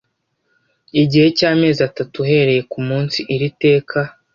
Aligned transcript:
igihe 1.01 1.27
cy 1.37 1.43
amezi 1.51 1.79
atatu 1.89 2.15
uhereye 2.23 2.61
ku 2.71 2.79
munsi 2.87 3.19
iri 3.33 3.49
teka 3.61 3.99